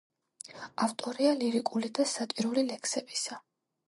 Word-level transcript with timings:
ავტორია 0.85 1.33
ლირიკული 1.41 1.91
და 1.99 2.05
სატირული 2.13 2.65
ლექსებისა. 2.71 3.39